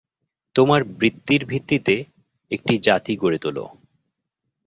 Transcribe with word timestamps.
তোমার 0.55 0.81
বৃত্তির 0.99 1.41
ভিত্তিতে 1.45 1.95
একটি 2.51 2.73
জাতি 2.77 3.13
গড়ে 3.17 3.39
তোল। 3.41 3.57